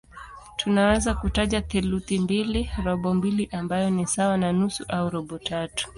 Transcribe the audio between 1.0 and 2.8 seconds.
kutaja theluthi mbili,